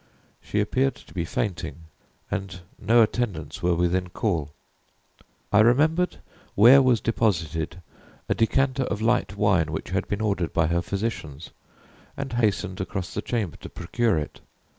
[0.41, 1.83] She appeared to be fainting,
[2.31, 4.49] and no attendants were within call.
[5.53, 6.17] I remembered
[6.55, 7.83] where was deposited
[8.27, 11.51] a decanter of light wine which had been ordered by her physicians,
[12.17, 14.41] and hastened across the chamber to procure it.